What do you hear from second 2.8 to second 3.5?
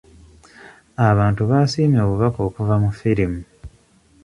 mu firimu.